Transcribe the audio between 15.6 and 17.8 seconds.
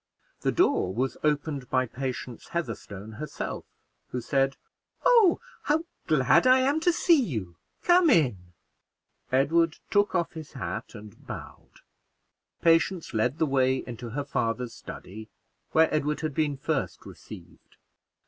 where Edward had been first received.